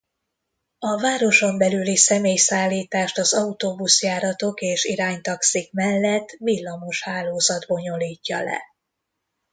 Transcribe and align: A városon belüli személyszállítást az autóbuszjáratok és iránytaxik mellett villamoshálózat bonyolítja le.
A 0.79 1.01
városon 1.01 1.57
belüli 1.57 1.95
személyszállítást 1.97 3.17
az 3.17 3.33
autóbuszjáratok 3.33 4.61
és 4.61 4.83
iránytaxik 4.85 5.73
mellett 5.73 6.29
villamoshálózat 6.37 7.67
bonyolítja 7.67 8.43
le. 8.43 8.61